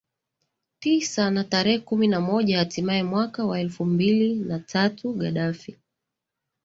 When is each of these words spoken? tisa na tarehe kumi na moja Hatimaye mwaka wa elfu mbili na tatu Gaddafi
tisa 0.79 1.31
na 1.31 1.43
tarehe 1.43 1.79
kumi 1.79 2.07
na 2.07 2.19
moja 2.21 2.57
Hatimaye 2.57 3.03
mwaka 3.03 3.45
wa 3.45 3.59
elfu 3.59 3.85
mbili 3.85 4.35
na 4.35 4.59
tatu 4.59 5.13
Gaddafi 5.13 5.77